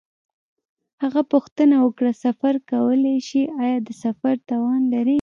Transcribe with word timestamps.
هغه 1.03 1.21
پوښتنه 1.31 1.75
وکړه: 1.85 2.11
سفر 2.25 2.53
کولای 2.71 3.17
شې؟ 3.27 3.41
آیا 3.63 3.77
د 3.87 3.89
سفر 4.03 4.35
توان 4.49 4.81
لرې؟ 4.93 5.09